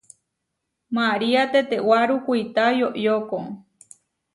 Maria 0.95 1.41
tetewáru 1.53 2.15
kuitá 2.27 2.63
yoyóko. 2.79 3.37